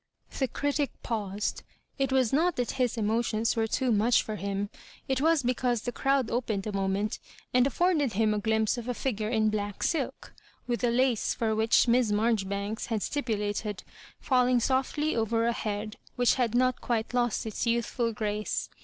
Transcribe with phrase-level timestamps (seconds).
[0.39, 1.61] The critic paused.
[1.99, 4.71] It was not that his emotions were too much for him;
[5.07, 7.19] it was because the crowd opened a moment,
[7.53, 10.33] and afforded him a glimpse of a figure in black silk,
[10.65, 13.83] with the lace for which Miss Mar joribanks had stipulated
[14.27, 18.69] &lling softly over a head which had not quite lost its youthful grace.